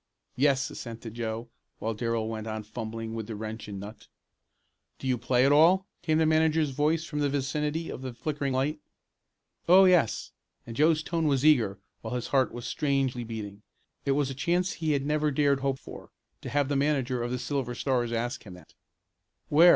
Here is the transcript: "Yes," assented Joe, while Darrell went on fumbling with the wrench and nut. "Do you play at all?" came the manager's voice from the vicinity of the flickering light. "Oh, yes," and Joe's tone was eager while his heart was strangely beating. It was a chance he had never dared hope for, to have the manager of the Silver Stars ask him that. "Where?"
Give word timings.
"Yes," 0.35 0.71
assented 0.71 1.13
Joe, 1.13 1.47
while 1.77 1.93
Darrell 1.93 2.27
went 2.27 2.47
on 2.47 2.63
fumbling 2.63 3.13
with 3.13 3.27
the 3.27 3.35
wrench 3.35 3.67
and 3.67 3.79
nut. 3.79 4.07
"Do 4.97 5.05
you 5.07 5.15
play 5.15 5.45
at 5.45 5.51
all?" 5.51 5.85
came 6.01 6.17
the 6.17 6.25
manager's 6.25 6.71
voice 6.71 7.05
from 7.05 7.19
the 7.19 7.29
vicinity 7.29 7.91
of 7.91 8.01
the 8.01 8.11
flickering 8.11 8.51
light. 8.51 8.79
"Oh, 9.69 9.85
yes," 9.85 10.31
and 10.65 10.75
Joe's 10.75 11.03
tone 11.03 11.27
was 11.27 11.45
eager 11.45 11.77
while 12.01 12.15
his 12.15 12.29
heart 12.29 12.51
was 12.51 12.65
strangely 12.65 13.23
beating. 13.23 13.61
It 14.03 14.13
was 14.13 14.31
a 14.31 14.33
chance 14.33 14.71
he 14.71 14.93
had 14.93 15.05
never 15.05 15.29
dared 15.29 15.59
hope 15.59 15.77
for, 15.77 16.09
to 16.41 16.49
have 16.49 16.67
the 16.67 16.75
manager 16.75 17.21
of 17.21 17.29
the 17.29 17.37
Silver 17.37 17.75
Stars 17.75 18.11
ask 18.11 18.41
him 18.41 18.55
that. 18.55 18.73
"Where?" 19.49 19.69